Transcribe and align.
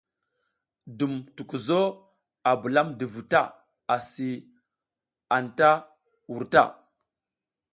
Dum 0.97 1.13
tukuzo 1.35 1.79
a 2.49 2.51
bulamdi 2.61 3.05
vu 3.13 3.21
ta 3.31 3.41
asi 3.95 4.29
a 4.43 4.45
anta 5.39 5.69
wur. 6.31 6.43